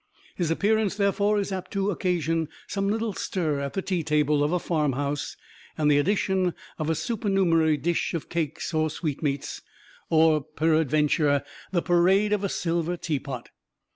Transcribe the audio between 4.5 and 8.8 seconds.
a farmhouse and the addition of a supernumerary dish of cakes